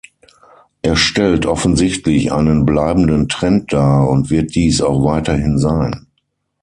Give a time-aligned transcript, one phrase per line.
[0.81, 6.07] Er stellt offensichtlich einen bleibenden Trend dar und wird dies auch weiterhin sein.